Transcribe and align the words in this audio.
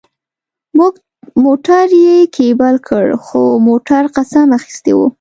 موټر 1.43 1.85
یې 2.05 2.17
کېبل 2.35 2.75
کړ، 2.87 3.05
خو 3.23 3.41
موټر 3.67 4.03
قسم 4.15 4.47
اخیستی 4.59 4.93
و. 4.95 4.99